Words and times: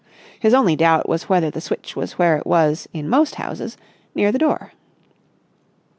His 0.39 0.55
only 0.55 0.75
doubt 0.75 1.07
was 1.07 1.29
whether 1.29 1.51
the 1.51 1.61
switch 1.61 1.95
was 1.95 2.13
where 2.13 2.35
it 2.35 2.47
was 2.47 2.89
in 2.91 3.07
most 3.07 3.35
houses, 3.35 3.77
near 4.15 4.31
the 4.31 4.39
door. 4.39 4.71